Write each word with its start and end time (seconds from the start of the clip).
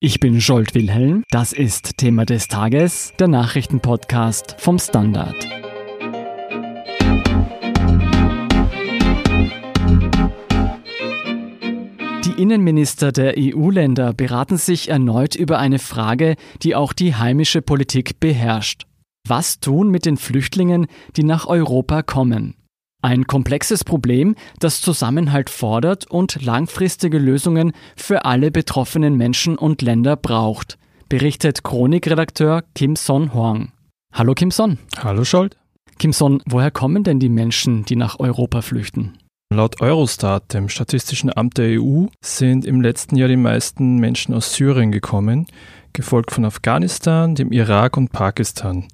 Ich 0.00 0.20
bin 0.20 0.40
Scholt 0.40 0.76
Wilhelm. 0.76 1.24
Das 1.32 1.52
ist 1.52 1.96
Thema 1.96 2.24
des 2.24 2.46
Tages, 2.46 3.14
der 3.18 3.26
Nachrichtenpodcast 3.26 4.54
vom 4.60 4.78
Standard. 4.78 5.34
Die 12.24 12.40
Innenminister 12.40 13.10
der 13.10 13.34
EU-Länder 13.36 14.12
beraten 14.12 14.56
sich 14.56 14.88
erneut 14.88 15.34
über 15.34 15.58
eine 15.58 15.80
Frage, 15.80 16.36
die 16.62 16.76
auch 16.76 16.92
die 16.92 17.16
heimische 17.16 17.60
Politik 17.60 18.20
beherrscht. 18.20 18.84
Was 19.26 19.58
tun 19.58 19.90
mit 19.90 20.06
den 20.06 20.16
Flüchtlingen, 20.16 20.86
die 21.16 21.24
nach 21.24 21.46
Europa 21.48 22.02
kommen? 22.02 22.54
Ein 23.00 23.28
komplexes 23.28 23.84
Problem, 23.84 24.34
das 24.58 24.80
Zusammenhalt 24.80 25.50
fordert 25.50 26.10
und 26.10 26.42
langfristige 26.42 27.18
Lösungen 27.18 27.72
für 27.94 28.24
alle 28.24 28.50
betroffenen 28.50 29.16
Menschen 29.16 29.56
und 29.56 29.82
Länder 29.82 30.16
braucht, 30.16 30.78
berichtet 31.08 31.62
Chronikredakteur 31.62 32.64
Kim 32.74 32.96
Son 32.96 33.32
Huang. 33.32 33.70
Hallo 34.12 34.34
Kim 34.34 34.50
Son. 34.50 34.78
Hallo 34.98 35.22
Scholt. 35.22 35.56
Kim 36.00 36.12
Son, 36.12 36.42
woher 36.46 36.72
kommen 36.72 37.04
denn 37.04 37.20
die 37.20 37.28
Menschen, 37.28 37.84
die 37.84 37.94
nach 37.94 38.18
Europa 38.18 38.62
flüchten? 38.62 39.16
Laut 39.54 39.80
Eurostat, 39.80 40.52
dem 40.52 40.68
Statistischen 40.68 41.34
Amt 41.34 41.56
der 41.56 41.80
EU, 41.80 42.06
sind 42.20 42.66
im 42.66 42.80
letzten 42.80 43.14
Jahr 43.14 43.28
die 43.28 43.36
meisten 43.36 43.96
Menschen 43.96 44.34
aus 44.34 44.54
Syrien 44.54 44.90
gekommen, 44.90 45.46
gefolgt 45.92 46.32
von 46.32 46.44
Afghanistan, 46.44 47.36
dem 47.36 47.52
Irak 47.52 47.96
und 47.96 48.10
Pakistan. 48.10 48.88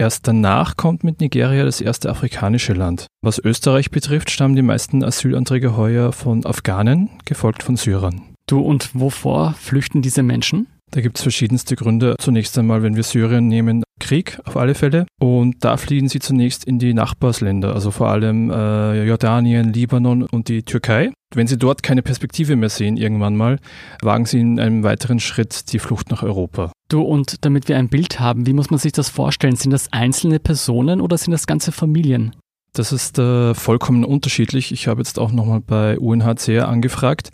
Erst 0.00 0.28
danach 0.28 0.76
kommt 0.76 1.02
mit 1.02 1.20
Nigeria 1.20 1.64
das 1.64 1.80
erste 1.80 2.08
afrikanische 2.08 2.72
Land. 2.72 3.08
Was 3.20 3.40
Österreich 3.40 3.90
betrifft, 3.90 4.30
stammen 4.30 4.54
die 4.54 4.62
meisten 4.62 5.02
Asylanträge 5.02 5.76
heuer 5.76 6.12
von 6.12 6.46
Afghanen, 6.46 7.10
gefolgt 7.24 7.64
von 7.64 7.76
Syrern. 7.76 8.22
Du 8.48 8.60
und 8.60 8.90
wovor 8.94 9.54
flüchten 9.54 10.00
diese 10.00 10.22
Menschen? 10.22 10.68
Da 10.92 11.00
gibt 11.00 11.18
es 11.18 11.22
verschiedenste 11.22 11.74
Gründe. 11.74 12.14
Zunächst 12.18 12.56
einmal, 12.56 12.82
wenn 12.82 12.94
wir 12.96 13.02
Syrien 13.02 13.48
nehmen, 13.48 13.82
Krieg 13.98 14.38
auf 14.44 14.56
alle 14.56 14.74
Fälle. 14.74 15.06
Und 15.20 15.64
da 15.64 15.76
fliehen 15.76 16.08
sie 16.08 16.20
zunächst 16.20 16.64
in 16.64 16.78
die 16.78 16.94
Nachbarsländer, 16.94 17.74
also 17.74 17.90
vor 17.90 18.08
allem 18.08 18.50
äh, 18.50 19.04
Jordanien, 19.04 19.72
Libanon 19.72 20.22
und 20.22 20.48
die 20.48 20.62
Türkei. 20.62 21.10
Wenn 21.34 21.46
sie 21.46 21.58
dort 21.58 21.82
keine 21.82 22.02
Perspektive 22.02 22.56
mehr 22.56 22.70
sehen, 22.70 22.96
irgendwann 22.96 23.36
mal, 23.36 23.58
wagen 24.00 24.24
sie 24.24 24.40
in 24.40 24.60
einem 24.60 24.82
weiteren 24.82 25.20
Schritt 25.20 25.72
die 25.72 25.78
Flucht 25.78 26.10
nach 26.10 26.22
Europa. 26.22 26.72
Du, 26.90 27.02
und 27.02 27.44
damit 27.44 27.68
wir 27.68 27.76
ein 27.76 27.90
Bild 27.90 28.18
haben, 28.18 28.46
wie 28.46 28.54
muss 28.54 28.70
man 28.70 28.78
sich 28.78 28.92
das 28.92 29.10
vorstellen? 29.10 29.56
Sind 29.56 29.72
das 29.72 29.92
einzelne 29.92 30.40
Personen 30.40 31.02
oder 31.02 31.18
sind 31.18 31.32
das 31.32 31.46
ganze 31.46 31.70
Familien? 31.70 32.34
Das 32.72 32.92
ist 32.92 33.18
äh, 33.18 33.54
vollkommen 33.54 34.04
unterschiedlich. 34.04 34.72
Ich 34.72 34.88
habe 34.88 35.00
jetzt 35.00 35.18
auch 35.18 35.30
nochmal 35.30 35.60
bei 35.60 35.98
UNHCR 35.98 36.66
angefragt. 36.66 37.30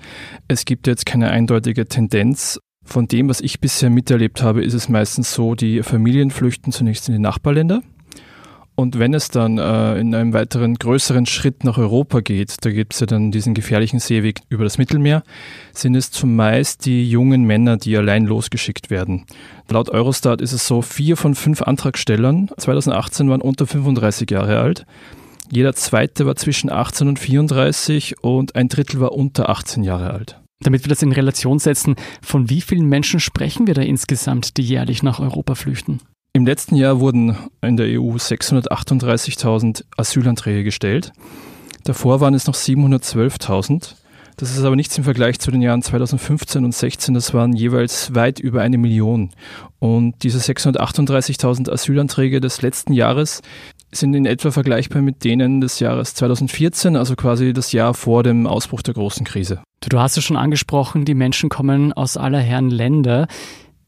Es 0.48 0.64
gibt 0.64 0.88
jetzt 0.88 1.06
keine 1.06 1.30
eindeutige 1.30 1.86
Tendenz. 1.86 2.58
Von 2.84 3.06
dem, 3.06 3.28
was 3.28 3.40
ich 3.40 3.60
bisher 3.60 3.90
miterlebt 3.90 4.42
habe, 4.42 4.64
ist 4.64 4.74
es 4.74 4.88
meistens 4.88 5.32
so, 5.32 5.54
die 5.54 5.82
Familien 5.82 6.30
flüchten 6.30 6.72
zunächst 6.72 7.08
in 7.08 7.14
die 7.14 7.20
Nachbarländer. 7.20 7.80
Und 8.76 8.98
wenn 8.98 9.14
es 9.14 9.28
dann 9.28 9.58
äh, 9.58 9.98
in 9.98 10.14
einem 10.14 10.32
weiteren 10.32 10.74
größeren 10.74 11.26
Schritt 11.26 11.62
nach 11.62 11.78
Europa 11.78 12.20
geht, 12.20 12.56
da 12.62 12.70
gibt 12.70 12.94
es 12.94 13.00
ja 13.00 13.06
dann 13.06 13.30
diesen 13.30 13.54
gefährlichen 13.54 14.00
Seeweg 14.00 14.40
über 14.48 14.64
das 14.64 14.78
Mittelmeer, 14.78 15.22
sind 15.72 15.94
es 15.94 16.10
zumeist 16.10 16.84
die 16.84 17.08
jungen 17.08 17.44
Männer, 17.44 17.76
die 17.76 17.96
allein 17.96 18.24
losgeschickt 18.24 18.90
werden. 18.90 19.26
Laut 19.68 19.90
Eurostat 19.90 20.40
ist 20.40 20.52
es 20.52 20.66
so, 20.66 20.82
vier 20.82 21.16
von 21.16 21.36
fünf 21.36 21.62
Antragstellern 21.62 22.50
2018 22.58 23.30
waren 23.30 23.40
unter 23.40 23.66
35 23.66 24.28
Jahre 24.30 24.58
alt. 24.58 24.86
Jeder 25.52 25.74
zweite 25.74 26.26
war 26.26 26.34
zwischen 26.34 26.70
18 26.70 27.06
und 27.06 27.18
34 27.20 28.24
und 28.24 28.56
ein 28.56 28.68
Drittel 28.68 28.98
war 28.98 29.12
unter 29.12 29.50
18 29.50 29.84
Jahre 29.84 30.10
alt. 30.10 30.40
Damit 30.60 30.84
wir 30.84 30.88
das 30.88 31.02
in 31.02 31.12
Relation 31.12 31.60
setzen, 31.60 31.94
von 32.22 32.50
wie 32.50 32.60
vielen 32.60 32.88
Menschen 32.88 33.20
sprechen 33.20 33.68
wir 33.68 33.74
da 33.74 33.82
insgesamt, 33.82 34.56
die 34.56 34.62
jährlich 34.62 35.02
nach 35.02 35.20
Europa 35.20 35.54
flüchten? 35.54 36.00
Im 36.36 36.46
letzten 36.46 36.74
Jahr 36.74 36.98
wurden 36.98 37.36
in 37.62 37.76
der 37.76 37.86
EU 37.86 38.16
638.000 38.16 39.84
Asylanträge 39.96 40.64
gestellt. 40.64 41.12
Davor 41.84 42.20
waren 42.20 42.34
es 42.34 42.48
noch 42.48 42.56
712.000. 42.56 43.94
Das 44.36 44.50
ist 44.50 44.64
aber 44.64 44.74
nichts 44.74 44.98
im 44.98 45.04
Vergleich 45.04 45.38
zu 45.38 45.52
den 45.52 45.62
Jahren 45.62 45.80
2015 45.80 46.64
und 46.64 46.72
2016. 46.72 47.14
Das 47.14 47.34
waren 47.34 47.52
jeweils 47.52 48.16
weit 48.16 48.40
über 48.40 48.62
eine 48.62 48.78
Million. 48.78 49.30
Und 49.78 50.24
diese 50.24 50.40
638.000 50.40 51.70
Asylanträge 51.70 52.40
des 52.40 52.62
letzten 52.62 52.94
Jahres 52.94 53.40
sind 53.92 54.12
in 54.14 54.26
etwa 54.26 54.50
vergleichbar 54.50 55.02
mit 55.02 55.22
denen 55.22 55.60
des 55.60 55.78
Jahres 55.78 56.14
2014, 56.14 56.96
also 56.96 57.14
quasi 57.14 57.52
das 57.52 57.70
Jahr 57.70 57.94
vor 57.94 58.24
dem 58.24 58.48
Ausbruch 58.48 58.82
der 58.82 58.94
großen 58.94 59.24
Krise. 59.24 59.62
Du 59.88 60.00
hast 60.00 60.16
es 60.16 60.24
schon 60.24 60.36
angesprochen, 60.36 61.04
die 61.04 61.14
Menschen 61.14 61.48
kommen 61.48 61.92
aus 61.92 62.16
aller 62.16 62.40
Herren 62.40 62.70
Länder. 62.70 63.28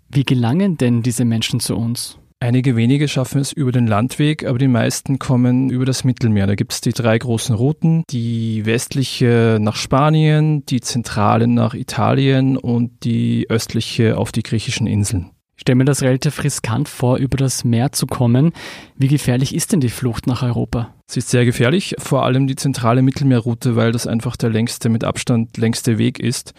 Wie 0.08 0.22
gelangen 0.22 0.76
denn 0.76 1.02
diese 1.02 1.24
Menschen 1.24 1.58
zu 1.58 1.74
uns? 1.74 2.20
Einige 2.38 2.76
wenige 2.76 3.08
schaffen 3.08 3.40
es 3.40 3.50
über 3.50 3.72
den 3.72 3.86
Landweg, 3.86 4.44
aber 4.44 4.58
die 4.58 4.68
meisten 4.68 5.18
kommen 5.18 5.70
über 5.70 5.86
das 5.86 6.04
Mittelmeer. 6.04 6.46
Da 6.46 6.54
gibt 6.54 6.74
es 6.74 6.82
die 6.82 6.92
drei 6.92 7.16
großen 7.16 7.54
Routen, 7.54 8.02
die 8.10 8.66
westliche 8.66 9.56
nach 9.58 9.76
Spanien, 9.76 10.66
die 10.66 10.82
zentrale 10.82 11.46
nach 11.46 11.72
Italien 11.72 12.58
und 12.58 13.04
die 13.04 13.46
östliche 13.48 14.18
auf 14.18 14.32
die 14.32 14.42
griechischen 14.42 14.86
Inseln. 14.86 15.30
Ich 15.56 15.62
stelle 15.62 15.76
mir 15.76 15.86
das 15.86 16.02
relativ 16.02 16.44
riskant 16.44 16.90
vor, 16.90 17.16
über 17.16 17.38
das 17.38 17.64
Meer 17.64 17.92
zu 17.92 18.06
kommen. 18.06 18.52
Wie 18.96 19.08
gefährlich 19.08 19.54
ist 19.54 19.72
denn 19.72 19.80
die 19.80 19.88
Flucht 19.88 20.26
nach 20.26 20.42
Europa? 20.42 20.92
Sie 21.06 21.20
ist 21.20 21.30
sehr 21.30 21.46
gefährlich, 21.46 21.94
vor 21.98 22.26
allem 22.26 22.46
die 22.46 22.56
zentrale 22.56 23.00
Mittelmeerroute, 23.00 23.76
weil 23.76 23.92
das 23.92 24.06
einfach 24.06 24.36
der 24.36 24.50
längste, 24.50 24.90
mit 24.90 25.04
Abstand 25.04 25.56
längste 25.56 25.96
Weg 25.96 26.18
ist. 26.18 26.52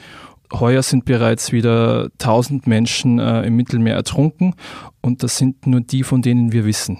Heuer 0.54 0.82
sind 0.82 1.06
bereits 1.06 1.52
wieder 1.52 2.10
1000 2.20 2.68
Menschen 2.68 3.20
äh, 3.20 3.44
im 3.44 3.56
Mittelmeer 3.56 3.96
ertrunken 3.96 4.56
und 5.02 5.24
das 5.24 5.38
sind 5.38 5.68
nur 5.68 5.82
die, 5.82 6.04
von 6.04 6.22
denen 6.22 6.52
wir 6.52 6.66
wissen. 6.66 7.00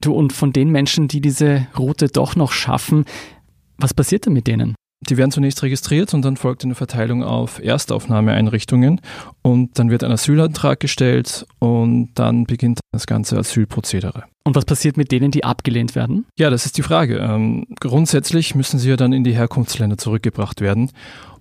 Du, 0.00 0.14
und 0.14 0.32
von 0.32 0.52
den 0.52 0.70
Menschen, 0.70 1.08
die 1.08 1.20
diese 1.20 1.66
Route 1.76 2.08
doch 2.08 2.36
noch 2.36 2.52
schaffen, 2.52 3.04
was 3.78 3.94
passiert 3.94 4.26
denn 4.26 4.32
mit 4.32 4.46
denen? 4.46 4.74
Die 5.00 5.16
werden 5.16 5.30
zunächst 5.30 5.62
registriert 5.62 6.12
und 6.12 6.24
dann 6.24 6.36
folgt 6.36 6.64
eine 6.64 6.74
Verteilung 6.74 7.22
auf 7.22 7.62
Erstaufnahmeeinrichtungen 7.62 9.00
und 9.42 9.78
dann 9.78 9.90
wird 9.90 10.02
ein 10.02 10.10
Asylantrag 10.10 10.80
gestellt 10.80 11.46
und 11.60 12.10
dann 12.14 12.44
beginnt 12.44 12.80
das 12.92 13.06
ganze 13.06 13.38
Asylprozedere. 13.38 14.24
Und 14.44 14.56
was 14.56 14.64
passiert 14.64 14.96
mit 14.96 15.12
denen, 15.12 15.30
die 15.30 15.44
abgelehnt 15.44 15.94
werden? 15.94 16.26
Ja, 16.36 16.50
das 16.50 16.66
ist 16.66 16.78
die 16.78 16.82
Frage. 16.82 17.18
Ähm, 17.18 17.66
grundsätzlich 17.78 18.56
müssen 18.56 18.78
sie 18.78 18.88
ja 18.88 18.96
dann 18.96 19.12
in 19.12 19.22
die 19.22 19.36
Herkunftsländer 19.36 19.98
zurückgebracht 19.98 20.60
werden. 20.60 20.90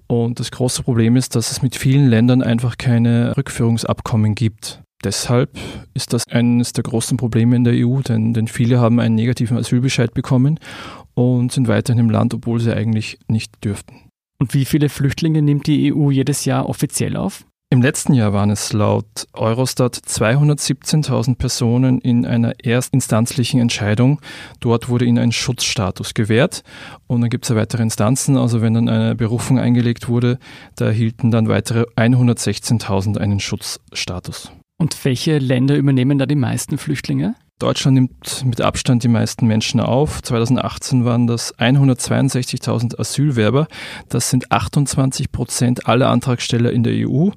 Und 0.07 0.40
das 0.40 0.51
große 0.51 0.84
Problem 0.84 1.16
ist, 1.16 1.35
dass 1.35 1.51
es 1.51 1.62
mit 1.62 1.75
vielen 1.75 2.07
Ländern 2.07 2.41
einfach 2.41 2.78
keine 2.78 3.35
Rückführungsabkommen 3.35 4.35
gibt. 4.35 4.81
Deshalb 5.03 5.57
ist 5.94 6.13
das 6.13 6.23
eines 6.28 6.73
der 6.73 6.84
großen 6.84 7.18
Probleme 7.18 7.56
in 7.56 7.63
der 7.63 7.73
EU, 7.75 8.01
denn, 8.01 8.34
denn 8.34 8.47
viele 8.47 8.79
haben 8.79 9.00
einen 9.00 9.16
negativen 9.16 9.57
Asylbescheid 9.57 10.13
bekommen 10.13 10.59
und 11.13 11.51
sind 11.51 11.68
weiterhin 11.68 12.00
im 12.00 12.09
Land, 12.09 12.34
obwohl 12.34 12.59
sie 12.59 12.75
eigentlich 12.75 13.19
nicht 13.28 13.63
dürften. 13.63 14.09
Und 14.40 14.53
wie 14.53 14.66
viele 14.66 14.90
Flüchtlinge 14.90 15.41
nimmt 15.41 15.68
die 15.68 15.94
EU 15.94 16.09
jedes 16.09 16.45
Jahr 16.45 16.68
offiziell 16.68 17.16
auf? 17.16 17.45
Im 17.69 17.81
letzten 17.81 18.13
Jahr 18.13 18.31
waren 18.31 18.50
es 18.50 18.72
laut 18.72 19.28
Eurostat 19.33 19.97
217.000 19.97 21.35
Personen 21.35 22.00
in 22.00 22.25
einer 22.25 22.53
erstinstanzlichen 22.63 23.59
Entscheidung. 23.59 24.22
Dort 24.61 24.88
wurde 24.88 25.03
ihnen 25.03 25.17
ein 25.17 25.33
Schutzstatus 25.33 26.13
gewährt. 26.13 26.63
Und 27.07 27.19
dann 27.19 27.29
gibt 27.29 27.44
es 27.44 27.50
ja 27.50 27.57
weitere 27.57 27.83
Instanzen. 27.83 28.38
Also 28.38 28.61
wenn 28.61 28.73
dann 28.73 28.88
eine 28.88 29.16
Berufung 29.16 29.59
eingelegt 29.59 30.07
wurde, 30.07 30.39
da 30.77 30.85
erhielten 30.85 31.29
dann 31.29 31.50
weitere 31.50 31.83
116.000 31.97 33.17
einen 33.17 33.41
Schutzstatus. 33.41 34.50
Und 34.77 35.03
welche 35.03 35.38
Länder 35.38 35.75
übernehmen 35.75 36.17
da 36.19 36.25
die 36.25 36.35
meisten 36.35 36.77
Flüchtlinge? 36.77 37.35
Deutschland 37.59 37.95
nimmt 37.95 38.45
mit 38.45 38.62
Abstand 38.62 39.03
die 39.03 39.07
meisten 39.07 39.47
Menschen 39.47 39.79
auf. 39.79 40.22
2018 40.22 41.06
waren 41.06 41.25
das 41.25 41.57
162.000 41.57 43.00
Asylwerber. 43.00 43.68
Das 44.09 44.29
sind 44.29 44.51
28 44.51 45.31
Prozent 45.31 45.88
aller 45.88 46.09
Antragsteller 46.09 46.72
in 46.72 46.84
der 46.84 46.94
EU, 47.07 47.29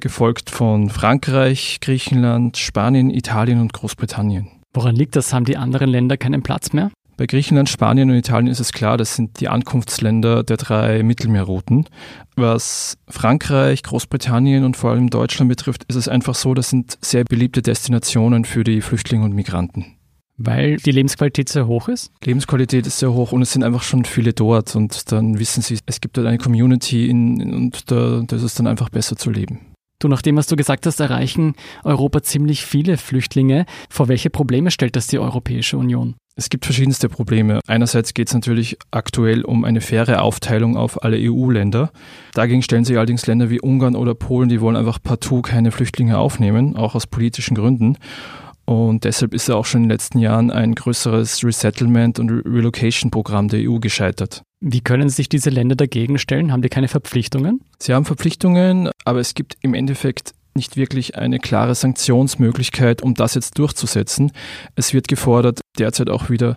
gefolgt 0.00 0.50
von 0.50 0.90
Frankreich, 0.90 1.78
Griechenland, 1.80 2.58
Spanien, 2.58 3.08
Italien 3.08 3.60
und 3.60 3.72
Großbritannien. 3.72 4.50
Woran 4.74 4.96
liegt 4.96 5.16
das? 5.16 5.32
Haben 5.32 5.46
die 5.46 5.56
anderen 5.56 5.88
Länder 5.88 6.18
keinen 6.18 6.42
Platz 6.42 6.74
mehr? 6.74 6.90
Bei 7.16 7.26
Griechenland, 7.26 7.68
Spanien 7.68 8.10
und 8.10 8.16
Italien 8.16 8.48
ist 8.48 8.58
es 8.58 8.72
klar, 8.72 8.96
das 8.96 9.14
sind 9.14 9.38
die 9.38 9.48
Ankunftsländer 9.48 10.42
der 10.42 10.56
drei 10.56 11.02
Mittelmeerrouten. 11.04 11.88
Was 12.34 12.98
Frankreich, 13.08 13.84
Großbritannien 13.84 14.64
und 14.64 14.76
vor 14.76 14.90
allem 14.90 15.10
Deutschland 15.10 15.48
betrifft, 15.48 15.84
ist 15.84 15.94
es 15.94 16.08
einfach 16.08 16.34
so, 16.34 16.54
das 16.54 16.70
sind 16.70 16.98
sehr 17.00 17.24
beliebte 17.24 17.62
Destinationen 17.62 18.44
für 18.44 18.64
die 18.64 18.80
Flüchtlinge 18.80 19.24
und 19.24 19.34
Migranten. 19.34 19.96
Weil 20.36 20.78
die 20.78 20.90
Lebensqualität 20.90 21.48
sehr 21.48 21.68
hoch 21.68 21.88
ist? 21.88 22.10
Lebensqualität 22.24 22.86
ist 22.88 22.98
sehr 22.98 23.12
hoch 23.12 23.30
und 23.30 23.42
es 23.42 23.52
sind 23.52 23.62
einfach 23.62 23.84
schon 23.84 24.04
viele 24.04 24.32
dort 24.32 24.74
und 24.74 25.12
dann 25.12 25.38
wissen 25.38 25.62
sie, 25.62 25.78
es 25.86 26.00
gibt 26.00 26.16
dort 26.16 26.26
eine 26.26 26.38
Community 26.38 27.08
in, 27.08 27.54
und 27.54 27.90
da, 27.92 28.22
da 28.26 28.34
ist 28.34 28.42
es 28.42 28.54
dann 28.54 28.66
einfach 28.66 28.88
besser 28.88 29.14
zu 29.14 29.30
leben. 29.30 29.60
Du, 30.00 30.08
nachdem, 30.08 30.36
was 30.36 30.48
du 30.48 30.56
gesagt 30.56 30.86
hast, 30.86 30.98
erreichen 30.98 31.54
Europa 31.84 32.22
ziemlich 32.22 32.64
viele 32.64 32.96
Flüchtlinge. 32.96 33.64
Vor 33.88 34.08
welche 34.08 34.28
Probleme 34.28 34.72
stellt 34.72 34.96
das 34.96 35.06
die 35.06 35.20
Europäische 35.20 35.78
Union? 35.78 36.16
Es 36.36 36.50
gibt 36.50 36.64
verschiedenste 36.64 37.08
Probleme. 37.08 37.60
Einerseits 37.68 38.12
geht 38.12 38.26
es 38.26 38.34
natürlich 38.34 38.76
aktuell 38.90 39.42
um 39.42 39.64
eine 39.64 39.80
faire 39.80 40.20
Aufteilung 40.22 40.76
auf 40.76 41.04
alle 41.04 41.16
EU-Länder. 41.16 41.92
Dagegen 42.32 42.62
stellen 42.62 42.84
sich 42.84 42.96
allerdings 42.96 43.26
Länder 43.26 43.50
wie 43.50 43.60
Ungarn 43.60 43.94
oder 43.94 44.14
Polen, 44.14 44.48
die 44.48 44.60
wollen 44.60 44.74
einfach 44.74 45.00
partout 45.00 45.42
keine 45.42 45.70
Flüchtlinge 45.70 46.18
aufnehmen, 46.18 46.76
auch 46.76 46.96
aus 46.96 47.06
politischen 47.06 47.54
Gründen. 47.54 47.98
Und 48.64 49.04
deshalb 49.04 49.32
ist 49.32 49.48
ja 49.48 49.54
auch 49.54 49.66
schon 49.66 49.82
in 49.82 49.88
den 49.88 49.90
letzten 49.92 50.18
Jahren 50.18 50.50
ein 50.50 50.74
größeres 50.74 51.44
Resettlement- 51.44 52.18
und 52.18 52.30
Relocation-Programm 52.30 53.48
der 53.48 53.70
EU 53.70 53.78
gescheitert. 53.78 54.42
Wie 54.60 54.80
können 54.80 55.10
sich 55.10 55.28
diese 55.28 55.50
Länder 55.50 55.76
dagegen 55.76 56.18
stellen? 56.18 56.50
Haben 56.50 56.62
die 56.62 56.68
keine 56.68 56.88
Verpflichtungen? 56.88 57.60
Sie 57.78 57.94
haben 57.94 58.06
Verpflichtungen, 58.06 58.90
aber 59.04 59.20
es 59.20 59.34
gibt 59.34 59.56
im 59.60 59.74
Endeffekt 59.74 60.32
nicht 60.54 60.76
wirklich 60.76 61.16
eine 61.16 61.38
klare 61.38 61.74
Sanktionsmöglichkeit, 61.74 63.02
um 63.02 63.14
das 63.14 63.34
jetzt 63.34 63.58
durchzusetzen. 63.58 64.32
Es 64.76 64.92
wird 64.92 65.08
gefordert, 65.08 65.60
derzeit 65.78 66.10
auch 66.10 66.30
wieder 66.30 66.56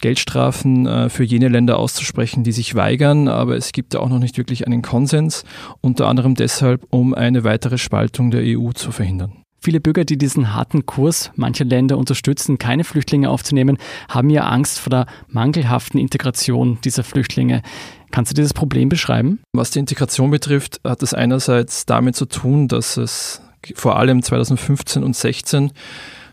Geldstrafen 0.00 0.86
äh, 0.86 1.08
für 1.08 1.24
jene 1.24 1.48
Länder 1.48 1.78
auszusprechen, 1.78 2.44
die 2.44 2.52
sich 2.52 2.74
weigern, 2.74 3.28
aber 3.28 3.56
es 3.56 3.72
gibt 3.72 3.94
da 3.94 3.98
auch 4.00 4.08
noch 4.08 4.20
nicht 4.20 4.38
wirklich 4.38 4.66
einen 4.66 4.82
Konsens, 4.82 5.44
unter 5.80 6.06
anderem 6.06 6.34
deshalb, 6.34 6.86
um 6.90 7.14
eine 7.14 7.44
weitere 7.44 7.78
Spaltung 7.78 8.30
der 8.30 8.42
EU 8.44 8.72
zu 8.72 8.92
verhindern. 8.92 9.32
Viele 9.60 9.80
Bürger, 9.80 10.04
die 10.04 10.16
diesen 10.16 10.54
harten 10.54 10.86
Kurs 10.86 11.32
mancher 11.34 11.64
Länder 11.64 11.98
unterstützen, 11.98 12.58
keine 12.58 12.84
Flüchtlinge 12.84 13.28
aufzunehmen, 13.28 13.76
haben 14.08 14.30
ja 14.30 14.42
Angst 14.44 14.78
vor 14.78 14.90
der 14.90 15.06
mangelhaften 15.26 15.98
Integration 15.98 16.78
dieser 16.84 17.02
Flüchtlinge. 17.02 17.62
Kannst 18.10 18.30
du 18.32 18.34
dieses 18.34 18.54
Problem 18.54 18.88
beschreiben? 18.88 19.40
Was 19.52 19.70
die 19.70 19.78
Integration 19.78 20.30
betrifft, 20.30 20.80
hat 20.84 21.02
es 21.02 21.14
einerseits 21.14 21.86
damit 21.86 22.16
zu 22.16 22.26
tun, 22.26 22.68
dass 22.68 22.96
es 22.96 23.42
vor 23.74 23.96
allem 23.96 24.22
2015 24.22 25.02
und 25.02 25.14
2016 25.14 25.72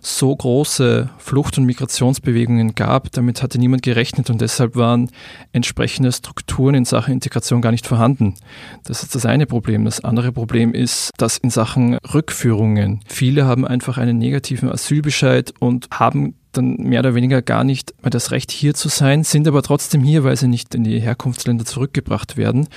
so 0.05 0.35
große 0.35 1.09
Flucht- 1.17 1.57
und 1.57 1.65
Migrationsbewegungen 1.65 2.75
gab. 2.75 3.11
Damit 3.11 3.41
hatte 3.41 3.57
niemand 3.57 3.81
gerechnet 3.81 4.29
und 4.29 4.39
deshalb 4.39 4.75
waren 4.75 5.09
entsprechende 5.51 6.11
Strukturen 6.11 6.75
in 6.75 6.85
Sachen 6.85 7.13
Integration 7.13 7.61
gar 7.61 7.71
nicht 7.71 7.87
vorhanden. 7.87 8.35
Das 8.83 9.01
ist 9.01 9.15
das 9.15 9.25
eine 9.25 9.47
Problem. 9.47 9.83
Das 9.83 10.03
andere 10.03 10.31
Problem 10.31 10.73
ist, 10.73 11.09
dass 11.17 11.37
in 11.37 11.49
Sachen 11.49 11.95
Rückführungen 12.13 13.01
viele 13.07 13.45
haben 13.45 13.65
einfach 13.65 13.97
einen 13.97 14.17
negativen 14.17 14.69
Asylbescheid 14.69 15.53
und 15.59 15.87
haben 15.91 16.35
dann 16.57 16.75
mehr 16.77 16.99
oder 16.99 17.15
weniger 17.15 17.41
gar 17.41 17.63
nicht 17.63 17.93
mehr 18.01 18.09
das 18.09 18.31
Recht 18.31 18.51
hier 18.51 18.73
zu 18.73 18.89
sein, 18.89 19.23
sind 19.23 19.47
aber 19.47 19.61
trotzdem 19.61 20.03
hier, 20.03 20.23
weil 20.23 20.35
sie 20.35 20.47
nicht 20.47 20.75
in 20.75 20.83
die 20.83 20.99
Herkunftsländer 20.99 21.65
zurückgebracht 21.65 22.37
werden. 22.37 22.67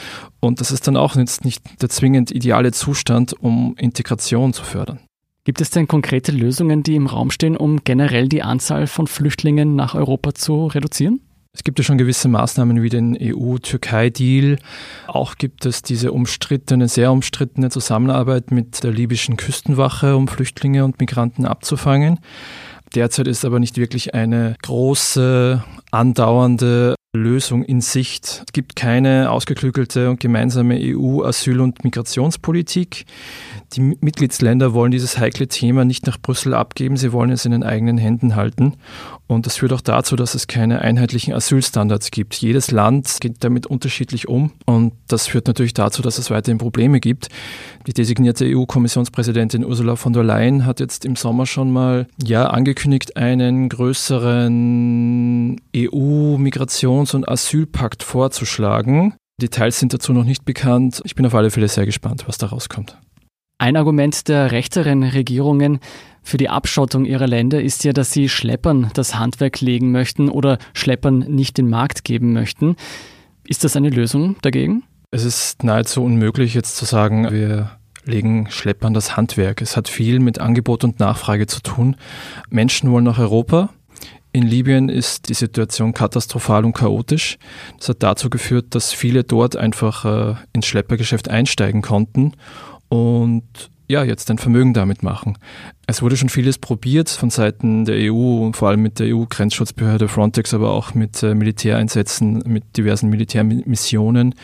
Und 0.40 0.60
das 0.60 0.70
ist 0.70 0.86
dann 0.86 0.96
auch 0.96 1.16
jetzt 1.16 1.44
nicht 1.44 1.62
der 1.82 1.88
zwingend 1.88 2.30
ideale 2.30 2.72
Zustand, 2.72 3.34
um 3.40 3.74
Integration 3.78 4.52
zu 4.52 4.64
fördern. 4.64 5.00
Gibt 5.44 5.60
es 5.62 5.70
denn 5.70 5.88
konkrete 5.88 6.30
Lösungen, 6.30 6.82
die 6.82 6.94
im 6.94 7.06
Raum 7.06 7.30
stehen, 7.30 7.56
um 7.56 7.82
generell 7.82 8.28
die 8.28 8.42
Anzahl 8.42 8.86
von 8.86 9.06
Flüchtlingen 9.06 9.76
nach 9.76 9.94
Europa 9.94 10.34
zu 10.34 10.66
reduzieren? 10.66 11.20
Es 11.58 11.64
gibt 11.64 11.78
ja 11.78 11.84
schon 11.84 11.98
gewisse 11.98 12.28
Maßnahmen 12.28 12.82
wie 12.82 12.88
den 12.88 13.16
EU-Türkei-Deal. 13.20 14.58
Auch 15.06 15.36
gibt 15.36 15.66
es 15.66 15.82
diese 15.82 16.12
umstrittene, 16.12 16.86
sehr 16.86 17.10
umstrittene 17.10 17.70
Zusammenarbeit 17.70 18.50
mit 18.50 18.84
der 18.84 18.92
libyschen 18.92 19.36
Küstenwache, 19.36 20.14
um 20.14 20.28
Flüchtlinge 20.28 20.84
und 20.84 21.00
Migranten 21.00 21.46
abzufangen. 21.46 22.20
Derzeit 22.94 23.28
ist 23.28 23.44
aber 23.44 23.60
nicht 23.60 23.76
wirklich 23.76 24.14
eine 24.14 24.56
große, 24.62 25.62
andauernde 25.90 26.94
Lösung 27.18 27.62
in 27.64 27.80
Sicht. 27.80 28.42
Es 28.46 28.52
gibt 28.52 28.76
keine 28.76 29.30
ausgeklügelte 29.30 30.10
und 30.10 30.20
gemeinsame 30.20 30.78
EU-Asyl- 30.80 31.60
und 31.60 31.84
Migrationspolitik. 31.84 33.04
Die 33.74 33.80
Mitgliedsländer 33.80 34.72
wollen 34.72 34.90
dieses 34.90 35.18
heikle 35.18 35.46
Thema 35.46 35.84
nicht 35.84 36.06
nach 36.06 36.18
Brüssel 36.18 36.54
abgeben, 36.54 36.96
sie 36.96 37.12
wollen 37.12 37.30
es 37.30 37.44
in 37.44 37.52
den 37.52 37.62
eigenen 37.62 37.98
Händen 37.98 38.34
halten. 38.34 38.74
Und 39.26 39.44
das 39.44 39.56
führt 39.56 39.74
auch 39.74 39.82
dazu, 39.82 40.16
dass 40.16 40.34
es 40.34 40.46
keine 40.46 40.80
einheitlichen 40.80 41.34
Asylstandards 41.34 42.10
gibt. 42.10 42.34
Jedes 42.36 42.70
Land 42.70 43.18
geht 43.20 43.44
damit 43.44 43.66
unterschiedlich 43.66 44.26
um 44.26 44.52
und 44.64 44.94
das 45.06 45.26
führt 45.26 45.48
natürlich 45.48 45.74
dazu, 45.74 46.00
dass 46.00 46.16
es 46.16 46.30
weiterhin 46.30 46.56
Probleme 46.56 46.98
gibt. 46.98 47.28
Die 47.86 47.92
designierte 47.92 48.46
EU-Kommissionspräsidentin 48.46 49.66
Ursula 49.66 49.96
von 49.96 50.14
der 50.14 50.24
Leyen 50.24 50.64
hat 50.64 50.80
jetzt 50.80 51.04
im 51.04 51.14
Sommer 51.14 51.44
schon 51.44 51.70
mal 51.70 52.06
ja 52.22 52.46
angekündigt, 52.46 53.18
einen 53.18 53.68
größeren 53.68 55.60
EU-Migrations- 55.76 57.07
und 57.14 57.28
Asylpakt 57.28 58.02
vorzuschlagen. 58.02 59.14
Details 59.40 59.78
sind 59.78 59.94
dazu 59.94 60.12
noch 60.12 60.24
nicht 60.24 60.44
bekannt. 60.44 61.00
Ich 61.04 61.14
bin 61.14 61.24
auf 61.26 61.34
alle 61.34 61.50
Fälle 61.50 61.68
sehr 61.68 61.86
gespannt, 61.86 62.24
was 62.26 62.38
da 62.38 62.46
rauskommt. 62.46 62.98
Ein 63.58 63.76
Argument 63.76 64.28
der 64.28 64.52
rechteren 64.52 65.02
Regierungen 65.02 65.80
für 66.22 66.36
die 66.36 66.48
Abschottung 66.48 67.04
ihrer 67.04 67.26
Länder 67.26 67.60
ist 67.60 67.84
ja, 67.84 67.92
dass 67.92 68.12
sie 68.12 68.28
Schleppern 68.28 68.90
das 68.94 69.16
Handwerk 69.16 69.60
legen 69.60 69.90
möchten 69.90 70.28
oder 70.28 70.58
Schleppern 70.74 71.18
nicht 71.20 71.58
den 71.58 71.68
Markt 71.68 72.04
geben 72.04 72.32
möchten. 72.32 72.76
Ist 73.46 73.64
das 73.64 73.76
eine 73.76 73.90
Lösung 73.90 74.36
dagegen? 74.42 74.84
Es 75.10 75.24
ist 75.24 75.64
nahezu 75.64 76.04
unmöglich 76.04 76.54
jetzt 76.54 76.76
zu 76.76 76.84
sagen, 76.84 77.32
wir 77.32 77.70
legen 78.04 78.50
Schleppern 78.50 78.94
das 78.94 79.16
Handwerk. 79.16 79.62
Es 79.62 79.76
hat 79.76 79.88
viel 79.88 80.20
mit 80.20 80.40
Angebot 80.40 80.84
und 80.84 81.00
Nachfrage 81.00 81.46
zu 81.46 81.60
tun. 81.60 81.96
Menschen 82.50 82.90
wollen 82.90 83.04
nach 83.04 83.18
Europa. 83.18 83.70
In 84.32 84.46
Libyen 84.46 84.88
ist 84.88 85.28
die 85.28 85.34
Situation 85.34 85.94
katastrophal 85.94 86.64
und 86.64 86.74
chaotisch. 86.74 87.38
Das 87.78 87.88
hat 87.88 88.02
dazu 88.02 88.28
geführt, 88.30 88.74
dass 88.74 88.92
viele 88.92 89.24
dort 89.24 89.56
einfach 89.56 90.04
äh, 90.04 90.34
ins 90.52 90.66
Schleppergeschäft 90.66 91.28
einsteigen 91.28 91.82
konnten 91.82 92.32
und 92.88 93.70
ja, 93.90 94.04
jetzt 94.04 94.30
ein 94.30 94.36
Vermögen 94.36 94.74
damit 94.74 95.02
machen. 95.02 95.38
Es 95.86 96.02
wurde 96.02 96.18
schon 96.18 96.28
vieles 96.28 96.58
probiert 96.58 97.08
von 97.08 97.30
Seiten 97.30 97.86
der 97.86 98.12
EU, 98.12 98.52
vor 98.52 98.68
allem 98.68 98.82
mit 98.82 98.98
der 98.98 99.16
EU-Grenzschutzbehörde 99.16 100.08
Frontex, 100.08 100.52
aber 100.52 100.72
auch 100.72 100.92
mit 100.92 101.22
äh, 101.22 101.34
Militäreinsätzen, 101.34 102.42
mit 102.46 102.76
diversen 102.76 103.08
Militärmissionen, 103.08 104.34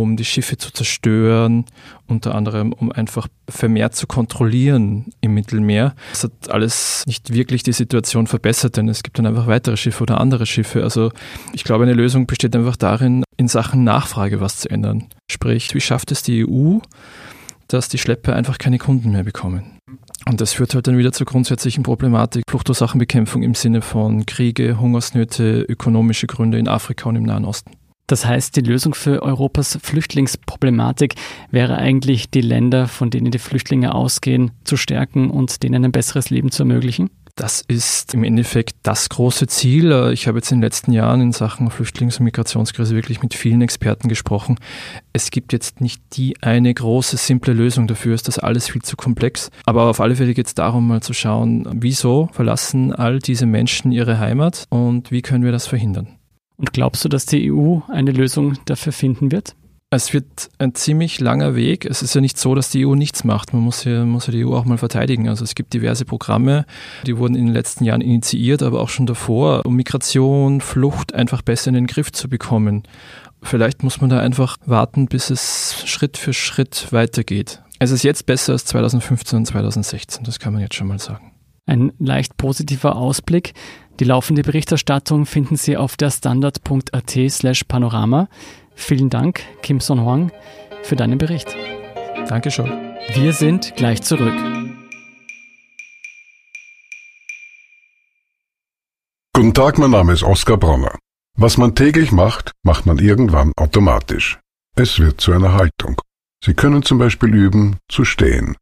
um 0.00 0.16
die 0.16 0.24
Schiffe 0.24 0.56
zu 0.56 0.72
zerstören, 0.72 1.66
unter 2.06 2.34
anderem 2.34 2.72
um 2.72 2.90
einfach 2.90 3.28
vermehrt 3.46 3.94
zu 3.94 4.06
kontrollieren 4.06 5.12
im 5.20 5.34
Mittelmeer. 5.34 5.94
Das 6.12 6.24
hat 6.24 6.32
alles 6.48 7.02
nicht 7.06 7.34
wirklich 7.34 7.62
die 7.62 7.72
Situation 7.72 8.26
verbessert, 8.26 8.78
denn 8.78 8.88
es 8.88 9.02
gibt 9.02 9.18
dann 9.18 9.26
einfach 9.26 9.46
weitere 9.46 9.76
Schiffe 9.76 10.02
oder 10.02 10.18
andere 10.18 10.46
Schiffe. 10.46 10.82
Also 10.82 11.12
ich 11.52 11.62
glaube, 11.64 11.84
eine 11.84 11.92
Lösung 11.92 12.26
besteht 12.26 12.56
einfach 12.56 12.76
darin, 12.76 13.22
in 13.36 13.48
Sachen 13.48 13.84
Nachfrage 13.84 14.40
was 14.40 14.56
zu 14.58 14.70
ändern. 14.70 15.08
Sprich, 15.30 15.74
wie 15.74 15.80
schafft 15.80 16.10
es 16.10 16.22
die 16.22 16.46
EU, 16.46 16.78
dass 17.68 17.90
die 17.90 17.98
Schlepper 17.98 18.34
einfach 18.34 18.56
keine 18.56 18.78
Kunden 18.78 19.12
mehr 19.12 19.24
bekommen. 19.24 19.78
Und 20.26 20.40
das 20.40 20.54
führt 20.54 20.74
halt 20.74 20.86
dann 20.86 20.96
wieder 20.96 21.12
zur 21.12 21.26
grundsätzlichen 21.26 21.82
Problematik 21.82 22.44
Fluchtursachenbekämpfung 22.48 23.42
im 23.42 23.54
Sinne 23.54 23.82
von 23.82 24.24
Kriege, 24.24 24.80
Hungersnöte, 24.80 25.66
ökonomische 25.68 26.26
Gründe 26.26 26.58
in 26.58 26.68
Afrika 26.68 27.10
und 27.10 27.16
im 27.16 27.24
Nahen 27.24 27.44
Osten. 27.44 27.72
Das 28.12 28.26
heißt, 28.26 28.54
die 28.56 28.60
Lösung 28.60 28.92
für 28.92 29.22
Europas 29.22 29.78
Flüchtlingsproblematik 29.82 31.14
wäre 31.50 31.78
eigentlich, 31.78 32.28
die 32.28 32.42
Länder, 32.42 32.86
von 32.86 33.08
denen 33.08 33.30
die 33.30 33.38
Flüchtlinge 33.38 33.94
ausgehen, 33.94 34.50
zu 34.64 34.76
stärken 34.76 35.30
und 35.30 35.62
denen 35.62 35.82
ein 35.82 35.92
besseres 35.92 36.28
Leben 36.28 36.50
zu 36.50 36.64
ermöglichen? 36.64 37.08
Das 37.36 37.64
ist 37.66 38.12
im 38.12 38.24
Endeffekt 38.24 38.74
das 38.82 39.08
große 39.08 39.46
Ziel. 39.46 40.10
Ich 40.12 40.28
habe 40.28 40.36
jetzt 40.36 40.52
in 40.52 40.58
den 40.58 40.62
letzten 40.62 40.92
Jahren 40.92 41.22
in 41.22 41.32
Sachen 41.32 41.70
Flüchtlings- 41.70 42.18
und 42.18 42.24
Migrationskrise 42.24 42.94
wirklich 42.94 43.22
mit 43.22 43.32
vielen 43.32 43.62
Experten 43.62 44.10
gesprochen. 44.10 44.58
Es 45.14 45.30
gibt 45.30 45.54
jetzt 45.54 45.80
nicht 45.80 46.02
die 46.12 46.36
eine 46.42 46.74
große, 46.74 47.16
simple 47.16 47.54
Lösung 47.54 47.86
dafür, 47.86 48.14
ist 48.14 48.28
das 48.28 48.38
alles 48.38 48.68
viel 48.68 48.82
zu 48.82 48.94
komplex. 48.94 49.50
Aber 49.64 49.84
auf 49.84 50.00
alle 50.00 50.16
Fälle 50.16 50.34
geht 50.34 50.48
es 50.48 50.54
darum, 50.54 50.86
mal 50.86 51.00
zu 51.00 51.14
schauen, 51.14 51.66
wieso 51.80 52.28
verlassen 52.32 52.92
all 52.92 53.20
diese 53.20 53.46
Menschen 53.46 53.90
ihre 53.90 54.18
Heimat 54.18 54.66
und 54.68 55.10
wie 55.10 55.22
können 55.22 55.44
wir 55.44 55.52
das 55.52 55.66
verhindern. 55.66 56.18
Und 56.56 56.72
glaubst 56.72 57.04
du, 57.04 57.08
dass 57.08 57.26
die 57.26 57.52
EU 57.52 57.80
eine 57.88 58.12
Lösung 58.12 58.56
dafür 58.66 58.92
finden 58.92 59.32
wird? 59.32 59.54
Es 59.94 60.14
wird 60.14 60.48
ein 60.56 60.74
ziemlich 60.74 61.20
langer 61.20 61.54
Weg. 61.54 61.84
Es 61.84 62.00
ist 62.00 62.14
ja 62.14 62.22
nicht 62.22 62.38
so, 62.38 62.54
dass 62.54 62.70
die 62.70 62.86
EU 62.86 62.94
nichts 62.94 63.24
macht. 63.24 63.52
Man 63.52 63.60
muss 63.60 63.84
ja, 63.84 64.06
muss 64.06 64.26
ja 64.26 64.32
die 64.32 64.42
EU 64.42 64.54
auch 64.54 64.64
mal 64.64 64.78
verteidigen. 64.78 65.28
Also 65.28 65.44
es 65.44 65.54
gibt 65.54 65.74
diverse 65.74 66.06
Programme, 66.06 66.64
die 67.06 67.18
wurden 67.18 67.34
in 67.34 67.44
den 67.44 67.52
letzten 67.52 67.84
Jahren 67.84 68.00
initiiert, 68.00 68.62
aber 68.62 68.80
auch 68.80 68.88
schon 68.88 69.04
davor, 69.04 69.66
um 69.66 69.76
Migration, 69.76 70.62
Flucht 70.62 71.14
einfach 71.14 71.42
besser 71.42 71.68
in 71.68 71.74
den 71.74 71.86
Griff 71.86 72.10
zu 72.10 72.30
bekommen. 72.30 72.84
Vielleicht 73.42 73.82
muss 73.82 74.00
man 74.00 74.08
da 74.08 74.18
einfach 74.20 74.56
warten, 74.64 75.08
bis 75.08 75.28
es 75.28 75.82
Schritt 75.84 76.16
für 76.16 76.32
Schritt 76.32 76.90
weitergeht. 76.90 77.62
Es 77.78 77.90
ist 77.90 78.02
jetzt 78.02 78.24
besser 78.24 78.54
als 78.54 78.64
2015 78.64 79.40
und 79.40 79.46
2016, 79.46 80.24
das 80.24 80.38
kann 80.38 80.54
man 80.54 80.62
jetzt 80.62 80.76
schon 80.76 80.86
mal 80.86 81.00
sagen. 81.00 81.32
Ein 81.66 81.92
leicht 81.98 82.36
positiver 82.36 82.96
Ausblick. 82.96 83.52
Die 84.00 84.04
laufende 84.04 84.42
Berichterstattung 84.42 85.26
finden 85.26 85.56
Sie 85.56 85.76
auf 85.76 85.96
der 85.96 86.10
standard.at 86.10 87.10
slash 87.28 87.64
panorama. 87.64 88.28
Vielen 88.74 89.10
Dank, 89.10 89.42
Kim 89.62 89.80
Son 89.80 90.00
Huang, 90.00 90.32
für 90.82 90.96
deinen 90.96 91.18
Bericht. 91.18 91.56
Dankeschön. 92.28 92.70
Wir 93.14 93.32
sind 93.32 93.74
gleich 93.76 94.02
zurück. 94.02 94.34
Guten 99.34 99.54
Tag, 99.54 99.78
mein 99.78 99.90
Name 99.90 100.12
ist 100.12 100.22
Oskar 100.22 100.56
Bronner. 100.56 100.98
Was 101.36 101.56
man 101.56 101.74
täglich 101.74 102.12
macht, 102.12 102.52
macht 102.62 102.86
man 102.86 102.98
irgendwann 102.98 103.52
automatisch. 103.56 104.38
Es 104.76 104.98
wird 104.98 105.20
zu 105.20 105.32
einer 105.32 105.52
Haltung. 105.54 106.00
Sie 106.44 106.54
können 106.54 106.82
zum 106.82 106.98
Beispiel 106.98 107.34
üben, 107.34 107.78
zu 107.88 108.04
stehen. 108.04 108.56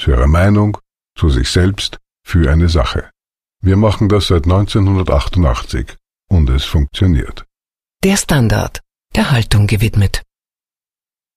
Zu 0.00 0.10
Ihrer 0.10 0.26
Meinung, 0.26 0.78
zu 1.18 1.28
sich 1.28 1.50
selbst, 1.50 1.98
für 2.24 2.50
eine 2.50 2.68
Sache. 2.68 3.10
Wir 3.64 3.76
machen 3.76 4.08
das 4.08 4.26
seit 4.26 4.44
1988 4.44 5.94
und 6.28 6.50
es 6.50 6.64
funktioniert. 6.64 7.46
Der 8.02 8.16
Standard, 8.16 8.80
der 9.14 9.30
Haltung 9.30 9.68
gewidmet. 9.68 10.22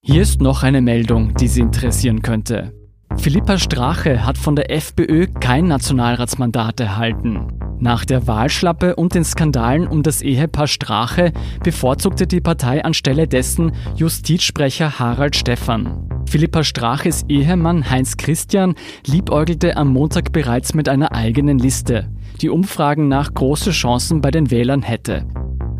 Hier 0.01 0.24
ist 0.24 0.41
noch 0.41 0.63
eine 0.63 0.82
Meldung, 0.82 1.36
die 1.36 1.48
Sie 1.48 1.62
interessieren 1.62 2.24
könnte. 2.24 2.74
Philippa 3.17 3.57
Strache 3.57 4.25
hat 4.25 4.38
von 4.38 4.55
der 4.55 4.72
FPÖ 4.72 5.27
kein 5.39 5.67
Nationalratsmandat 5.67 6.79
erhalten. 6.79 7.48
Nach 7.79 8.05
der 8.05 8.27
Wahlschlappe 8.27 8.95
und 8.95 9.15
den 9.15 9.25
Skandalen 9.25 9.88
um 9.88 10.03
das 10.03 10.22
Ehepaar 10.22 10.67
Strache 10.67 11.34
bevorzugte 11.63 12.27
die 12.27 12.41
Partei 12.41 12.84
anstelle 12.84 13.27
dessen 13.27 13.72
Justizsprecher 13.95 15.00
Harald 15.00 15.36
Stephan. 15.36 16.10
Philippa 16.29 16.63
Straches 16.63 17.25
Ehemann 17.27 17.89
Heinz 17.89 18.17
Christian 18.17 18.75
liebäugelte 19.05 19.77
am 19.77 19.89
Montag 19.89 20.31
bereits 20.31 20.74
mit 20.74 20.89
einer 20.89 21.12
eigenen 21.13 21.60
Liste, 21.60 22.10
die 22.41 22.50
Umfragen 22.50 23.07
nach 23.07 23.34
große 23.34 23.72
Chancen 23.72 24.22
bei 24.22 24.31
den 24.31 24.51
Wählern 24.51 24.81
hätte. 24.81 25.25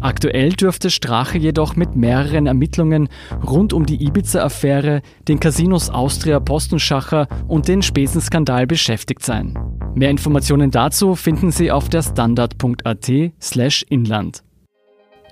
Aktuell 0.02 0.54
dürfte 0.54 0.90
Strache 0.90 1.38
jedoch 1.38 1.76
mit 1.76 1.96
mehreren 1.96 2.48
Ermittlungen 2.48 3.10
rund 3.46 3.74
um 3.74 3.86
die 3.86 4.06
Ibiza-Affäre, 4.06 5.02
den 5.28 5.40
Casinos 5.40 5.90
Austria 5.90 6.40
Postenschacher 6.40 7.28
und 7.48 7.68
den 7.68 7.82
Spesenskandal 7.82 8.68
beschäftigt 8.68 9.24
sein. 9.24 9.58
Mehr 9.96 10.10
Informationen 10.10 10.72
dazu 10.72 11.16
finden 11.16 11.52
Sie 11.52 11.72
auf 11.72 11.90
der 11.90 12.04
standard.at 12.04 13.12
slash 13.42 13.86
inland. 13.90 14.44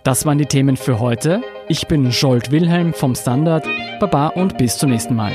Das 0.03 0.25
waren 0.25 0.37
die 0.37 0.45
Themen 0.45 0.75
für 0.75 0.99
heute. 0.99 1.41
Ich 1.69 1.87
bin 1.87 2.09
Jolt 2.09 2.51
Wilhelm 2.51 2.93
vom 2.93 3.15
Standard. 3.15 3.65
Baba 3.99 4.27
und 4.27 4.57
bis 4.57 4.77
zum 4.77 4.89
nächsten 4.89 5.15
Mal. 5.15 5.31